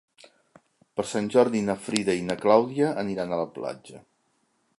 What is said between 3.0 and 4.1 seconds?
aniran a la platja.